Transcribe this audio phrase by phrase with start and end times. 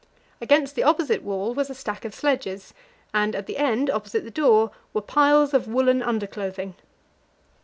[0.41, 2.73] Against the opposite wall was a stack of sledges,
[3.13, 6.73] and at the end, opposite the door, were piles of woollen underclothing.